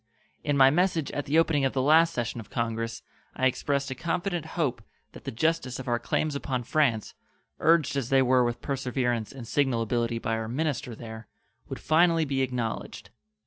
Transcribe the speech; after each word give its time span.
In 0.43 0.57
my 0.57 0.71
message 0.71 1.11
at 1.11 1.27
the 1.27 1.37
opening 1.37 1.63
of 1.63 1.73
the 1.73 1.79
last 1.83 2.11
session 2.11 2.39
of 2.39 2.49
Congress 2.49 3.03
I 3.35 3.45
expressed 3.45 3.91
a 3.91 3.93
confident 3.93 4.47
hope 4.57 4.81
that 5.11 5.25
the 5.25 5.31
justice 5.31 5.77
of 5.77 5.87
our 5.87 5.99
claims 5.99 6.35
upon 6.35 6.63
France, 6.63 7.13
urged 7.59 7.95
as 7.95 8.09
they 8.09 8.23
were 8.23 8.43
with 8.43 8.63
perseverance 8.63 9.31
and 9.31 9.47
signal 9.47 9.83
ability 9.83 10.17
by 10.17 10.33
our 10.37 10.47
minister 10.47 10.95
there, 10.95 11.27
would 11.69 11.79
finally 11.79 12.25
be 12.25 12.41
acknowledged. 12.41 13.11